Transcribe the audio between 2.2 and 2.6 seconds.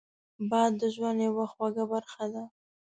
ده